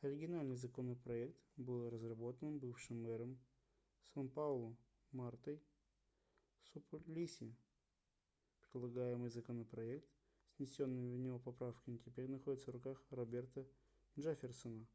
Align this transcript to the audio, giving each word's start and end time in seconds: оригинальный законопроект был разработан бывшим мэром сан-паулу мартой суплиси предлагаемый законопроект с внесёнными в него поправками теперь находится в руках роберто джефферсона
оригинальный 0.00 0.56
законопроект 0.56 1.36
был 1.58 1.90
разработан 1.90 2.58
бывшим 2.58 3.02
мэром 3.02 3.38
сан-паулу 4.14 4.78
мартой 5.12 5.60
суплиси 6.72 7.54
предлагаемый 8.72 9.28
законопроект 9.28 10.08
с 10.46 10.56
внесёнными 10.58 11.14
в 11.14 11.18
него 11.20 11.38
поправками 11.38 11.98
теперь 11.98 12.30
находится 12.30 12.70
в 12.70 12.74
руках 12.76 12.98
роберто 13.10 13.66
джефферсона 14.18 14.86